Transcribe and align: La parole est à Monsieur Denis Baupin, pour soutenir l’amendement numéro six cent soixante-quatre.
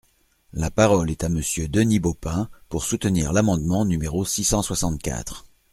La 0.53 0.71
parole 0.71 1.11
est 1.11 1.23
à 1.23 1.29
Monsieur 1.29 1.67
Denis 1.67 1.99
Baupin, 1.99 2.49
pour 2.69 2.83
soutenir 2.85 3.33
l’amendement 3.33 3.85
numéro 3.85 4.25
six 4.25 4.43
cent 4.43 4.63
soixante-quatre. 4.63 5.45